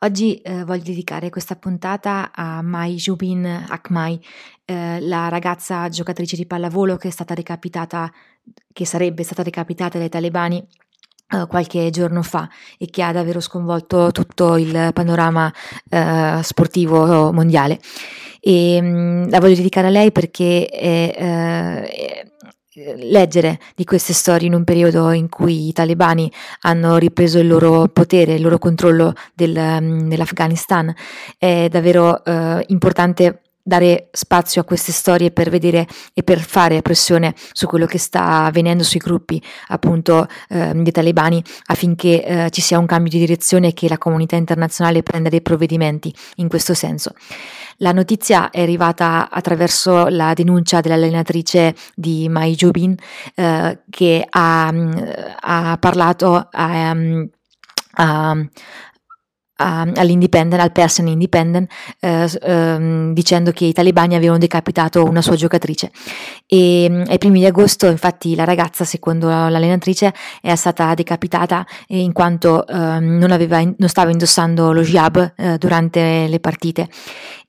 Oggi 0.00 0.34
eh, 0.42 0.64
voglio 0.64 0.82
dedicare 0.82 1.30
questa 1.30 1.56
puntata 1.56 2.30
a 2.34 2.60
Mai 2.60 2.96
Jubin 2.96 3.46
Akmai, 3.46 4.22
eh, 4.66 5.00
la 5.00 5.28
ragazza 5.28 5.88
giocatrice 5.88 6.36
di 6.36 6.44
pallavolo 6.44 6.96
che 6.96 7.08
è 7.08 7.10
stata 7.10 7.32
recapitata, 7.32 8.12
che 8.70 8.84
sarebbe 8.84 9.22
stata 9.22 9.42
recapitata 9.42 9.96
dai 9.96 10.10
talebani 10.10 10.62
Uh, 11.30 11.46
qualche 11.46 11.90
giorno 11.90 12.22
fa 12.22 12.48
e 12.78 12.86
che 12.86 13.02
ha 13.02 13.12
davvero 13.12 13.40
sconvolto 13.40 14.12
tutto 14.12 14.56
il 14.56 14.92
panorama 14.94 15.52
uh, 15.90 16.40
sportivo 16.40 17.30
mondiale. 17.34 17.78
E 18.40 18.78
um, 18.80 19.28
la 19.28 19.38
voglio 19.38 19.56
dedicare 19.56 19.88
a 19.88 19.90
lei 19.90 20.10
perché 20.10 20.64
è, 20.64 21.14
è 21.14 22.32
leggere 22.96 23.58
di 23.74 23.84
queste 23.84 24.12
storie 24.12 24.46
in 24.46 24.54
un 24.54 24.64
periodo 24.64 25.10
in 25.10 25.28
cui 25.28 25.68
i 25.68 25.72
talebani 25.72 26.30
hanno 26.60 26.96
ripreso 26.96 27.38
il 27.38 27.46
loro 27.46 27.88
potere, 27.88 28.34
il 28.34 28.42
loro 28.42 28.58
controllo 28.58 29.12
del, 29.34 29.56
um, 29.56 30.08
dell'Afghanistan 30.08 30.94
è 31.36 31.68
davvero 31.70 32.22
uh, 32.24 32.60
importante 32.68 33.42
dare 33.68 34.08
spazio 34.12 34.62
a 34.62 34.64
queste 34.64 34.92
storie 34.92 35.30
per 35.30 35.50
vedere 35.50 35.86
e 36.14 36.22
per 36.22 36.40
fare 36.40 36.80
pressione 36.80 37.34
su 37.52 37.66
quello 37.66 37.84
che 37.84 37.98
sta 37.98 38.44
avvenendo 38.44 38.82
sui 38.82 38.98
gruppi 38.98 39.40
appunto 39.68 40.26
eh, 40.48 40.72
dei 40.74 40.90
talebani 40.90 41.44
affinché 41.66 42.24
eh, 42.24 42.50
ci 42.50 42.62
sia 42.62 42.78
un 42.78 42.86
cambio 42.86 43.10
di 43.10 43.18
direzione 43.18 43.68
e 43.68 43.74
che 43.74 43.86
la 43.86 43.98
comunità 43.98 44.36
internazionale 44.36 45.02
prenda 45.02 45.28
dei 45.28 45.42
provvedimenti 45.42 46.12
in 46.36 46.48
questo 46.48 46.72
senso. 46.72 47.12
La 47.80 47.92
notizia 47.92 48.50
è 48.50 48.60
arrivata 48.60 49.28
attraverso 49.30 50.08
la 50.08 50.34
denuncia 50.34 50.80
dell'allenatrice 50.80 51.76
di 51.94 52.28
Mai 52.28 52.54
Jubin 52.54 52.94
eh, 53.34 53.82
che 53.88 54.26
ha, 54.28 54.70
mm, 54.72 54.92
ha 55.40 55.76
parlato 55.78 56.48
a, 56.50 56.96
a, 57.92 58.36
Uh, 59.60 59.90
all'Independent, 59.96 60.62
al 60.62 60.70
Persian 60.70 61.08
Independent, 61.08 61.68
uh, 62.02 62.08
uh, 62.08 63.12
dicendo 63.12 63.50
che 63.50 63.64
i 63.64 63.72
talebani 63.72 64.14
avevano 64.14 64.38
decapitato 64.38 65.02
una 65.02 65.20
sua 65.20 65.34
giocatrice. 65.34 65.90
E 66.46 66.86
um, 66.88 67.02
ai 67.08 67.18
primi 67.18 67.40
di 67.40 67.46
agosto, 67.46 67.88
infatti, 67.88 68.36
la 68.36 68.44
ragazza, 68.44 68.84
secondo 68.84 69.26
l'allenatrice, 69.26 70.14
è 70.40 70.54
stata 70.54 70.94
decapitata 70.94 71.66
in 71.88 72.12
quanto 72.12 72.64
ehm, 72.68 73.18
non, 73.18 73.32
aveva, 73.32 73.60
non, 73.60 73.88
stava 73.88 74.12
indossando 74.12 74.70
lo 74.70 74.82
jab 74.82 75.34
eh, 75.36 75.58
durante 75.58 76.28
le 76.28 76.38
partite 76.38 76.88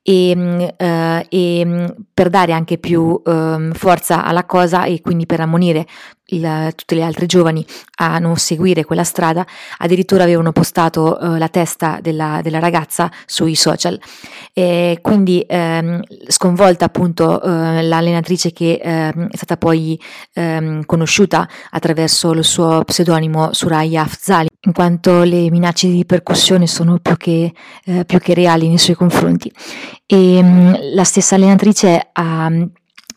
e, 0.02 0.34
mm, 0.36 0.60
eh, 0.76 1.26
e 1.28 1.62
mm, 1.64 1.86
per 2.12 2.30
dare 2.30 2.52
anche 2.52 2.78
più 2.78 3.20
eh, 3.24 3.70
forza 3.72 4.24
alla 4.24 4.44
cosa 4.44 4.84
e 4.84 5.00
quindi 5.00 5.26
per 5.26 5.40
ammonire 5.40 5.86
il, 6.30 6.72
tutte 6.74 6.94
le 6.94 7.02
altre 7.02 7.26
giovani 7.26 7.64
a 7.96 8.18
non 8.18 8.36
seguire 8.36 8.84
quella 8.84 9.04
strada, 9.04 9.46
addirittura 9.78 10.24
avevano 10.24 10.52
postato 10.52 11.18
eh, 11.18 11.38
la 11.38 11.48
testa 11.48 11.98
della, 12.00 12.40
della, 12.42 12.58
ragazza 12.58 13.10
sui 13.26 13.54
social. 13.54 13.98
E 14.52 14.98
quindi 15.00 15.44
ehm, 15.46 16.02
sconvolta 16.28 16.86
appunto 16.86 17.42
eh, 17.42 17.82
l'allenatrice 17.82 18.52
che 18.52 18.80
ehm, 18.82 19.28
è 19.28 19.36
stata 19.36 19.56
poi 19.56 20.00
ehm, 20.34 20.84
conosciuta 20.84 21.48
attraverso 21.70 22.32
il 22.32 22.44
suo 22.44 22.82
pseudonimo 22.84 23.52
Suraya 23.52 24.02
Afzali, 24.02 24.48
in 24.62 24.72
quanto 24.72 25.22
le 25.22 25.50
minacce 25.50 25.88
di 25.88 25.94
ripercussione 25.94 26.66
sono 26.66 26.98
più 26.98 27.16
che, 27.16 27.52
eh, 27.84 28.04
più 28.04 28.18
che 28.18 28.34
reali 28.34 28.68
nei 28.68 28.78
suoi 28.78 28.96
confronti. 28.96 29.50
E 30.06 30.42
mh, 30.42 30.94
la 30.94 31.04
stessa 31.04 31.34
allenatrice 31.36 32.08
ha 32.12 32.50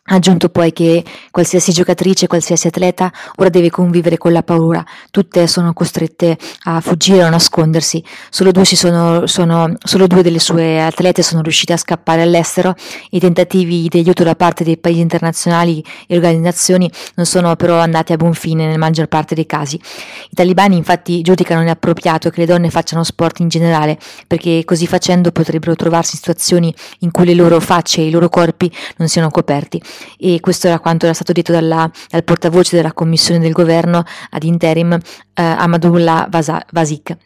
ha 0.06 0.16
aggiunto 0.16 0.50
poi 0.50 0.74
che 0.74 1.02
qualsiasi 1.32 1.72
giocatrice, 1.72 2.28
qualsiasi 2.28 2.68
atleta 2.68 3.10
ora 3.38 3.48
deve 3.48 3.70
convivere 3.70 4.18
con 4.18 4.34
la 4.34 4.44
paura, 4.44 4.84
tutte 5.12 5.48
sono 5.48 5.72
costrette 5.72 6.38
a 6.64 6.82
fuggire 6.82 7.24
o 7.24 7.30
nascondersi, 7.30 8.04
solo 8.30 8.52
due, 8.52 8.66
sono, 8.66 9.26
sono, 9.28 9.74
solo 9.82 10.08
due, 10.08 10.22
delle 10.22 10.40
sue 10.40 10.82
atlete 10.82 11.24
sono 11.24 11.42
riuscite 11.42 11.72
a 11.72 11.78
scappare 11.78 12.22
all'estero, 12.22 12.76
i 13.12 13.20
tentativi 13.20 13.88
di 13.88 14.00
aiuto 14.00 14.24
da 14.24 14.36
parte 14.36 14.66
dei 14.66 14.78
paesi 14.78 15.00
internazionali 15.00 15.82
e 16.06 16.16
organizzazioni 16.16 16.92
non 17.16 17.26
sono 17.26 17.56
però 17.56 17.80
andati 17.80 18.12
a 18.12 18.18
buon 18.18 18.34
fine 18.34 18.66
nella 18.66 18.78
maggior 18.78 19.08
parte 19.08 19.36
dei 19.36 19.46
casi. 19.46 19.76
I 19.76 20.36
talibani 20.36 20.76
infatti 20.76 21.22
giudicano 21.22 21.62
inappropriato 21.62 22.30
che 22.30 22.42
le 22.42 22.46
donne 22.46 22.70
facciano 22.70 23.06
sport 23.06 23.40
in 23.40 23.48
generale, 23.48 23.98
perché 24.28 24.64
così 24.66 24.86
facendo 24.86 25.32
potrebbero 25.32 25.76
trovarsi 25.76 26.16
in 26.16 26.18
situazioni 26.18 26.76
in 27.00 27.12
cui 27.12 27.24
le 27.26 27.36
loro 27.36 27.62
facce 27.62 28.02
e 28.02 28.08
i 28.08 28.12
loro 28.12 28.28
corpi 28.28 28.70
non 28.98 29.08
siano 29.08 29.30
coperti 29.30 29.82
e 30.18 30.40
questo 30.40 30.68
era 30.68 30.80
quanto 30.80 31.06
era 31.06 31.14
stato 31.14 31.32
detto 31.32 31.52
dalla, 31.52 31.90
dal 32.10 32.24
portavoce 32.24 32.76
della 32.76 32.94
commissione 32.94 33.40
del 33.40 33.52
governo 33.52 34.04
ad 34.30 34.44
interim 34.44 34.94
eh, 34.94 35.42
Amadullah 35.42 36.28
Vasik. 36.72 37.18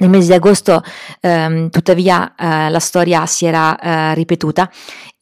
Nel 0.00 0.08
mese 0.08 0.28
di 0.28 0.32
agosto, 0.32 0.82
ehm, 1.20 1.68
tuttavia, 1.68 2.34
eh, 2.34 2.70
la 2.70 2.78
storia 2.78 3.26
si 3.26 3.44
era 3.44 3.78
eh, 3.78 4.14
ripetuta 4.14 4.70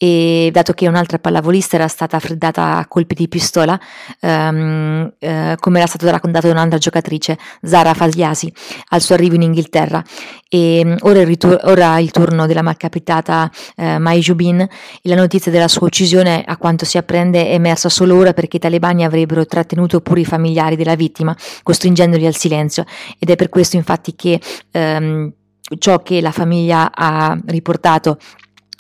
e 0.01 0.51
dato 0.53 0.73
che 0.75 0.87
un'altra 0.87 1.19
pallavolista 1.19 1.75
era 1.75 1.89
stata 1.89 2.21
freddata 2.21 2.77
a 2.77 2.87
colpi 2.87 3.17
di 3.17 3.27
pistola, 3.27 3.79
ehm, 4.21 5.13
eh, 5.19 5.57
come 5.59 5.79
era 5.79 5.89
stato 5.89 6.09
raccontato 6.09 6.47
da 6.47 6.53
un'altra 6.53 6.79
giocatrice, 6.79 7.37
Zara 7.63 7.93
Fagliasi, 7.95 8.51
al 8.91 9.01
suo 9.01 9.17
arrivo 9.17 9.35
in 9.35 9.43
Inghilterra. 9.43 10.03
E 10.49 10.83
mm, 10.85 10.95
ora, 11.01 11.21
il, 11.21 11.27
ritur- 11.27 11.61
ora 11.65 11.99
il 11.99 12.13
turno 12.13 12.47
della 12.47 12.63
malcapitata 12.63 13.51
eh, 13.75 13.99
Mai 13.99 14.21
Jubin 14.21 14.61
e 14.61 14.69
la 15.03 15.17
notizia 15.17 15.51
della 15.51 15.67
sua 15.67 15.89
uccisione, 15.89 16.45
a 16.47 16.57
quanto 16.57 16.85
si 16.85 16.97
apprende, 16.97 17.49
è 17.49 17.55
emersa 17.55 17.89
solo 17.89 18.17
ora 18.17 18.33
perché 18.33 18.59
i 18.59 18.61
talebani 18.61 19.05
avrebbero 19.05 19.47
trattenuto 19.47 20.01
pure 20.01 20.21
i 20.21 20.25
familiari 20.25 20.77
della 20.77 20.95
vittima, 20.95 21.37
costringendoli 21.65 22.25
al 22.25 22.37
silenzio. 22.37 22.85
Ed 23.19 23.31
è 23.31 23.35
per 23.35 23.49
questo 23.49 23.75
infatti 23.75 24.15
che 24.15 24.41
ehm, 24.71 25.33
ciò 25.79 26.03
che 26.03 26.21
la 26.21 26.31
famiglia 26.31 26.91
ha 26.95 27.37
riportato 27.47 28.19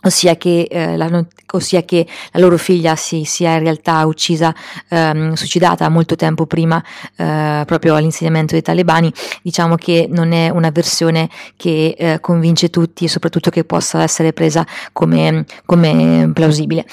Ossia 0.00 0.36
che, 0.36 0.68
eh, 0.70 0.96
la, 0.96 1.26
ossia 1.54 1.82
che, 1.82 2.06
la, 2.30 2.38
loro 2.38 2.56
figlia 2.56 2.94
si 2.94 3.24
sia 3.24 3.54
in 3.54 3.58
realtà 3.58 4.06
uccisa, 4.06 4.54
ehm, 4.90 5.32
suicidata 5.32 5.88
molto 5.88 6.14
tempo 6.14 6.46
prima 6.46 6.80
eh, 7.16 7.64
proprio 7.66 7.96
all'insediamento 7.96 8.52
dei 8.52 8.62
talebani, 8.62 9.12
diciamo 9.42 9.74
che 9.74 10.06
non 10.08 10.30
è 10.30 10.50
una 10.50 10.70
versione 10.70 11.28
che 11.56 11.96
eh, 11.98 12.20
convince 12.20 12.70
tutti 12.70 13.06
e 13.06 13.08
soprattutto 13.08 13.50
che 13.50 13.64
possa 13.64 14.00
essere 14.04 14.32
presa 14.32 14.64
come, 14.92 15.44
come 15.66 16.30
plausibile. 16.32 16.86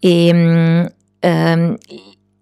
E, 0.00 0.90
ehm, 1.20 1.76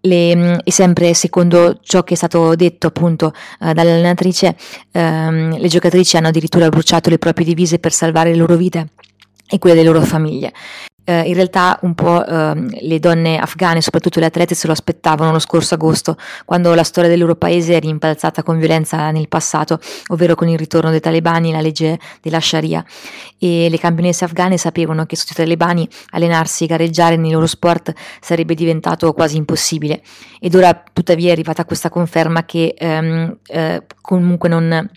le, 0.01 0.63
e 0.63 0.73
sempre 0.73 1.13
secondo 1.13 1.79
ciò 1.83 2.05
che 2.05 2.15
è 2.15 2.17
stato 2.17 2.55
detto 2.55 2.87
appunto 2.87 3.35
eh, 3.61 3.75
dall'allenatrice, 3.75 4.57
ehm, 4.93 5.59
le 5.59 5.69
giocatrici 5.69 6.17
hanno 6.17 6.29
addirittura 6.29 6.69
bruciato 6.71 7.11
le 7.11 7.19
proprie 7.19 7.45
divise 7.45 7.79
per 7.79 7.93
salvare 7.93 8.31
le 8.31 8.37
loro 8.37 8.57
vite 8.57 8.89
e 9.49 9.59
quelle 9.59 9.77
delle 9.77 9.91
loro 9.91 10.05
famiglie. 10.05 10.53
Eh, 11.09 11.21
in 11.29 11.35
realtà 11.35 11.79
un 11.83 11.95
po' 11.95 12.27
eh, 12.27 12.67
le 12.81 12.99
donne 12.99 13.39
afghane, 13.39 13.81
soprattutto 13.81 14.19
le 14.19 14.27
atlete, 14.27 14.57
se 14.57 14.67
lo 14.67 14.73
aspettavano 14.73 15.31
lo 15.31 15.39
scorso 15.39 15.75
agosto, 15.75 16.17
quando 16.45 16.75
la 16.75 16.83
storia 16.83 17.09
del 17.09 17.21
loro 17.21 17.37
paese 17.37 17.77
è 17.77 17.81
rimpalzata 17.81 18.43
con 18.43 18.59
violenza 18.59 19.13
nel 19.13 19.29
passato, 19.29 19.79
ovvero 20.09 20.35
con 20.35 20.49
il 20.49 20.59
ritorno 20.59 20.91
dei 20.91 20.99
talebani 20.99 21.51
e 21.51 21.53
la 21.53 21.61
legge 21.61 21.97
della 22.21 22.41
Sharia. 22.41 22.85
E 23.39 23.69
le 23.71 23.79
campionesse 23.79 24.25
afghane 24.25 24.59
sapevano 24.59 25.07
che 25.07 25.15
sotto 25.15 25.31
i 25.31 25.37
talebani 25.37 25.89
allenarsi 26.11 26.65
e 26.65 26.67
gareggiare 26.67 27.15
nei 27.15 27.31
loro 27.31 27.47
sport 27.47 27.93
sarebbe 28.21 28.55
diventato 28.55 29.13
quasi 29.13 29.37
impossibile. 29.37 30.03
Ed 30.41 30.57
ora 30.57 30.83
tuttavia 30.93 31.29
è 31.29 31.33
arrivata 31.33 31.65
questa 31.65 31.89
conferma 31.89 32.45
che 32.45 32.75
ehm, 32.77 33.39
eh, 33.47 33.85
comunque 34.01 34.49
non 34.49 34.91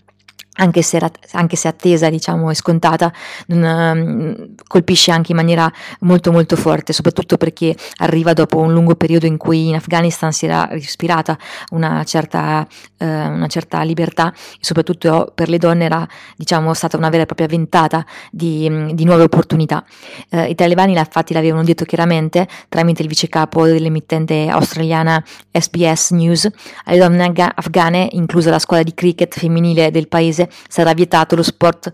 anche 0.60 0.82
se, 0.82 0.98
anche 1.32 1.56
se, 1.56 1.68
attesa 1.68 2.08
diciamo 2.08 2.50
e 2.50 2.54
scontata 2.54 3.12
um, 3.48 4.54
colpisce 4.66 5.10
anche 5.10 5.32
in 5.32 5.36
maniera 5.36 5.70
molto 6.00 6.30
molto 6.30 6.56
forte 6.56 6.92
soprattutto 6.92 7.36
perché 7.36 7.74
arriva 7.98 8.32
dopo 8.32 8.58
un 8.58 8.72
lungo 8.72 8.94
periodo 8.94 9.26
in 9.26 9.36
cui 9.36 9.68
in 9.68 9.74
Afghanistan 9.74 10.32
si 10.32 10.44
era 10.44 10.68
respirata 10.70 11.36
una 11.70 12.04
certa, 12.04 12.66
uh, 12.98 13.04
una 13.04 13.46
certa 13.48 13.82
libertà 13.82 14.32
e 14.32 14.58
soprattutto 14.60 15.32
per 15.34 15.48
le 15.48 15.58
donne 15.58 15.84
era 15.84 16.06
diciamo 16.36 16.72
stata 16.74 16.96
una 16.96 17.08
vera 17.08 17.22
e 17.22 17.26
propria 17.26 17.46
ventata 17.46 18.04
di, 18.30 18.92
di 18.94 19.04
nuove 19.04 19.24
opportunità. 19.24 19.84
Uh, 20.30 20.44
i 20.48 20.54
talebani 20.54 20.96
infatti 20.96 21.32
l'avevano 21.32 21.64
detto 21.64 21.84
chiaramente 21.84 22.46
tramite 22.68 23.02
il 23.02 23.08
vicecapo 23.08 23.64
dell'emittente 23.64 24.48
australiana 24.48 25.22
SBS 25.50 26.10
News 26.10 26.48
alle 26.84 26.98
donne 26.98 27.32
afghane 27.54 28.08
inclusa 28.12 28.50
la 28.50 28.58
scuola 28.58 28.82
di 28.82 28.92
cricket 28.92 29.36
femminile 29.38 29.90
del 29.90 30.08
paese 30.08 30.49
sarà 30.68 30.92
vietato 30.92 31.36
lo 31.36 31.42
sport 31.42 31.92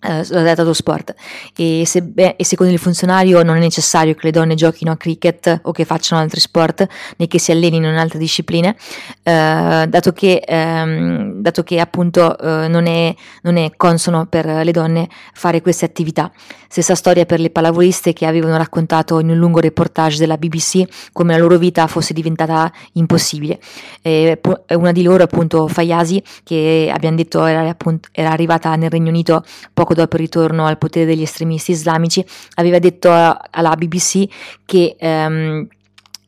eh, 0.00 0.54
lo 0.62 0.72
sport. 0.72 1.14
E, 1.56 1.82
se, 1.84 2.02
beh, 2.02 2.36
e, 2.36 2.44
secondo 2.44 2.72
il 2.72 2.78
funzionario 2.78 3.42
non 3.42 3.56
è 3.56 3.60
necessario 3.60 4.14
che 4.14 4.20
le 4.26 4.30
donne 4.30 4.54
giochino 4.54 4.92
a 4.92 4.96
cricket 4.96 5.60
o 5.62 5.72
che 5.72 5.84
facciano 5.84 6.20
altri 6.20 6.40
sport 6.40 6.86
né 7.16 7.26
che 7.26 7.38
si 7.38 7.50
allenino 7.50 7.88
in 7.88 7.96
altre 7.96 8.18
discipline 8.18 8.76
eh, 9.22 9.86
dato, 9.88 10.12
che, 10.12 10.42
ehm, 10.46 11.40
dato 11.40 11.62
che 11.64 11.80
appunto 11.80 12.38
eh, 12.38 12.68
non, 12.68 12.86
è, 12.86 13.14
non, 13.42 13.56
è, 13.56 13.72
consono 13.76 14.26
per 14.26 14.46
le 14.46 14.70
donne 14.70 15.08
fare 15.32 15.60
queste 15.60 15.84
attività. 15.84 16.30
Stessa 16.70 16.94
storia 16.94 17.24
per 17.24 17.40
le 17.40 17.50
pallavoliste 17.50 18.12
che 18.12 18.26
avevano 18.26 18.56
raccontato 18.56 19.18
in 19.20 19.30
un 19.30 19.36
lungo 19.36 19.58
reportage 19.58 20.18
della 20.18 20.36
BBC 20.36 21.10
come 21.12 21.32
la 21.32 21.38
loro 21.38 21.56
vita 21.56 21.86
fosse 21.86 22.12
diventata 22.12 22.70
impossibile. 22.92 23.58
Una 24.02 24.92
di 24.92 25.02
loro 25.02 25.24
appunto 25.24 25.66
Fayasi 25.66 26.22
che 26.44 26.90
abbiamo 26.92 27.16
detto 27.16 27.44
era, 27.46 27.66
appunto, 27.68 28.10
era 28.12 28.30
arrivata 28.30 28.74
nel 28.76 28.90
Regno 28.90 29.08
Unito 29.08 29.42
poco 29.72 29.87
poco 29.88 29.94
dopo 29.94 30.16
il 30.16 30.22
ritorno 30.22 30.66
al 30.66 30.76
potere 30.76 31.06
degli 31.06 31.22
estremisti 31.22 31.70
islamici, 31.70 32.24
aveva 32.56 32.78
detto 32.78 33.10
alla 33.10 33.74
BBC 33.74 34.26
che, 34.66 34.96
ehm, 34.98 35.66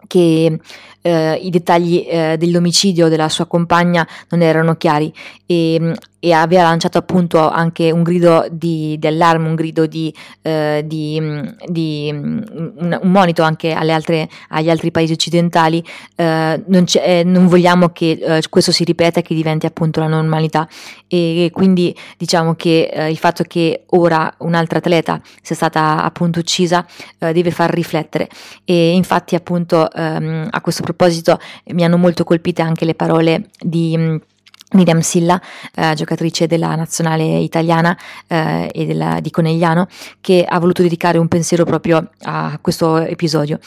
che 0.07 0.59
eh, 1.02 1.35
i 1.35 1.50
dettagli 1.50 2.07
eh, 2.09 2.37
dell'omicidio 2.38 3.09
della 3.09 3.29
sua 3.29 3.47
compagna 3.47 4.07
non 4.31 4.40
erano 4.40 4.76
chiari. 4.76 5.12
E 5.45 5.95
e 6.21 6.33
aveva 6.33 6.62
lanciato 6.65 6.99
appunto 6.99 7.49
anche 7.49 7.91
un 7.91 8.03
grido 8.03 8.47
di, 8.50 8.97
di 8.99 9.07
allarme, 9.07 9.49
un 9.49 9.55
grido 9.55 9.87
di, 9.87 10.15
eh, 10.43 10.83
di, 10.85 11.19
di 11.67 12.11
un, 12.12 12.99
un, 13.03 13.11
monito 13.11 13.43
anche 13.43 13.73
altre, 13.73 14.29
agli 14.50 14.69
altri 14.69 14.91
paesi 14.91 15.15
occidentali. 15.15 15.83
Eh, 16.15 16.62
non, 16.67 16.85
eh, 17.03 17.25
non, 17.25 17.47
vogliamo 17.47 17.89
che 17.89 18.19
eh, 18.21 18.43
questo 18.50 18.71
si 18.71 18.85
ripeta 18.85 19.21
e 19.21 19.23
che 19.23 19.35
diventi 19.35 19.65
appunto 19.65 20.00
la 20.00 20.09
normalità. 20.09 20.69
E, 21.09 21.47
e 21.47 21.50
quindi 21.50 21.97
diciamo 22.19 22.55
che 22.55 22.91
eh, 22.93 23.11
il 23.11 23.17
fatto 23.17 23.43
che 23.45 23.85
ora 23.87 24.33
un'altra 24.39 24.79
atleta 24.79 25.21
sia 25.41 25.57
stata 25.57 26.05
appunto 26.05 26.39
uccisa 26.39 26.87
eh, 27.19 27.33
deve 27.33 27.50
far 27.50 27.73
riflettere. 27.73 28.29
E 28.65 28.91
infatti 28.93 29.35
appunto 29.35 29.91
ehm, 29.91 30.49
a 30.50 30.61
questo 30.61 30.83
proposito 30.83 31.39
mi 31.69 31.83
hanno 31.83 31.97
molto 31.97 32.25
colpite 32.25 32.61
anche 32.61 32.85
le 32.85 32.95
parole 32.95 33.49
di 33.59 34.29
Miriam 34.73 35.00
Silla, 35.00 35.41
eh, 35.75 35.95
giocatrice 35.95 36.47
della 36.47 36.75
nazionale 36.75 37.39
italiana 37.39 37.97
eh, 38.27 38.71
e 38.73 38.87
della, 38.87 39.19
di 39.21 39.31
Conegliano, 39.31 39.87
che 40.21 40.45
ha 40.47 40.59
voluto 40.59 40.83
dedicare 40.83 41.19
un 41.19 41.29
pensiero 41.29 41.65
proprio 41.65 42.11
a 42.23 42.59
questo 42.61 42.99
episodio. 42.99 43.59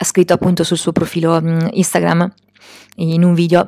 Ha 0.00 0.04
scritto 0.04 0.32
appunto 0.32 0.64
sul 0.64 0.78
suo 0.78 0.92
profilo 0.92 1.40
mh, 1.40 1.48
mm, 1.48 1.66
Instagram 1.72 2.32
in 2.96 3.24
un 3.24 3.34
video 3.34 3.66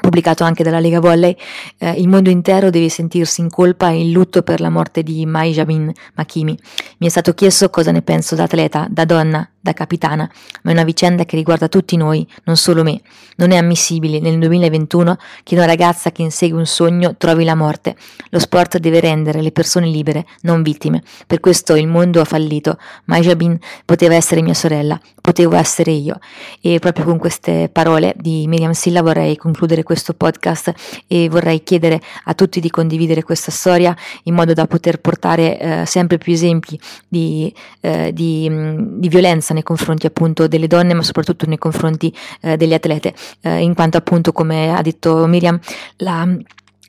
pubblicato 0.00 0.44
anche 0.44 0.62
dalla 0.62 0.80
Lega 0.80 1.00
Volley, 1.00 1.36
eh, 1.78 1.92
il 1.92 2.08
mondo 2.08 2.30
intero 2.30 2.70
deve 2.70 2.88
sentirsi 2.88 3.40
in 3.40 3.50
colpa 3.50 3.90
e 3.90 4.00
in 4.00 4.12
lutto 4.12 4.42
per 4.42 4.60
la 4.60 4.70
morte 4.70 5.02
di 5.02 5.26
Mai 5.26 5.52
Jabin 5.52 5.92
Makimi. 6.14 6.58
Mi 6.98 7.06
è 7.06 7.10
stato 7.10 7.34
chiesto 7.34 7.68
cosa 7.68 7.90
ne 7.90 8.02
penso 8.02 8.34
da 8.34 8.44
atleta, 8.44 8.86
da 8.88 9.04
donna, 9.04 9.48
da 9.68 9.72
capitana, 9.74 10.28
ma 10.62 10.70
è 10.70 10.74
una 10.74 10.84
vicenda 10.84 11.24
che 11.24 11.36
riguarda 11.36 11.68
tutti 11.68 11.96
noi, 11.96 12.26
non 12.44 12.56
solo 12.56 12.82
me. 12.82 13.00
Non 13.36 13.52
è 13.52 13.56
ammissibile 13.56 14.18
nel 14.18 14.38
2021 14.38 15.16
che 15.42 15.54
una 15.54 15.66
ragazza 15.66 16.10
che 16.10 16.22
insegue 16.22 16.58
un 16.58 16.66
sogno 16.66 17.14
trovi 17.16 17.44
la 17.44 17.54
morte. 17.54 17.96
Lo 18.30 18.38
sport 18.38 18.78
deve 18.78 19.00
rendere 19.00 19.42
le 19.42 19.52
persone 19.52 19.86
libere, 19.86 20.26
non 20.42 20.62
vittime. 20.62 21.02
Per 21.26 21.40
questo 21.40 21.76
il 21.76 21.86
mondo 21.86 22.20
ha 22.20 22.24
fallito. 22.24 22.78
Mai 23.04 23.22
Jabin 23.22 23.58
poteva 23.84 24.14
essere 24.14 24.42
mia 24.42 24.54
sorella, 24.54 24.98
potevo 25.20 25.56
essere 25.56 25.92
io. 25.92 26.18
E 26.60 26.78
proprio 26.78 27.04
con 27.04 27.18
queste 27.18 27.68
parole 27.70 28.14
di 28.16 28.46
Miriam 28.48 28.72
Silla 28.72 29.02
vorrei 29.02 29.36
concludere 29.36 29.82
questo 29.82 30.14
podcast 30.14 30.72
e 31.06 31.28
vorrei 31.28 31.62
chiedere 31.62 32.00
a 32.24 32.34
tutti 32.34 32.60
di 32.60 32.70
condividere 32.70 33.22
questa 33.22 33.50
storia 33.50 33.94
in 34.24 34.34
modo 34.34 34.52
da 34.52 34.66
poter 34.66 35.00
portare 35.00 35.58
eh, 35.58 35.86
sempre 35.86 36.18
più 36.18 36.32
esempi 36.32 36.78
di, 37.06 37.52
eh, 37.80 38.12
di, 38.12 38.50
di, 38.98 39.08
violenza 39.08 39.52
nei 39.58 39.62
confronti 39.62 40.06
appunto 40.06 40.46
delle 40.46 40.66
donne 40.66 40.94
ma 40.94 41.02
soprattutto 41.02 41.46
nei 41.46 41.58
confronti 41.58 42.14
eh, 42.40 42.56
degli 42.56 42.74
atlete 42.74 43.14
eh, 43.42 43.58
in 43.58 43.74
quanto 43.74 43.96
appunto 43.96 44.32
come 44.32 44.74
ha 44.74 44.82
detto 44.82 45.26
Miriam 45.26 45.58
la 45.98 46.26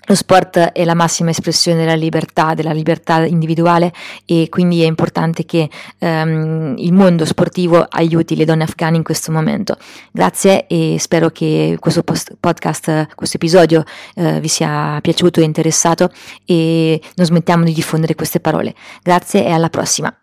lo 0.10 0.16
sport 0.16 0.58
è 0.58 0.84
la 0.86 0.96
massima 0.96 1.30
espressione 1.30 1.78
della 1.82 1.94
libertà, 1.94 2.56
della 2.56 2.72
libertà 2.72 3.24
individuale 3.26 3.94
e 4.26 4.48
quindi 4.50 4.82
è 4.82 4.88
importante 4.88 5.46
che 5.46 5.70
um, 6.00 6.74
il 6.80 6.92
mondo 6.94 7.26
sportivo 7.26 7.86
aiuti 7.88 8.36
le 8.36 8.44
donne 8.46 8.64
afghane 8.64 8.98
in 8.98 9.04
questo 9.04 9.32
momento. 9.32 9.78
Grazie 10.12 10.66
e 10.66 10.96
spero 10.98 11.30
che 11.30 11.78
questo 11.80 12.02
post- 12.02 12.36
podcast, 12.40 13.14
questo 13.14 13.38
episodio 13.38 13.84
uh, 14.16 14.40
vi 14.40 14.48
sia 14.48 14.98
piaciuto 15.00 15.42
e 15.42 15.44
interessato 15.44 16.12
e 16.44 17.00
non 17.14 17.28
smettiamo 17.28 17.64
di 17.64 17.74
diffondere 17.74 18.16
queste 18.16 18.40
parole. 18.40 18.74
Grazie 19.04 19.46
e 19.46 19.52
alla 19.52 19.70
prossima. 19.70 20.19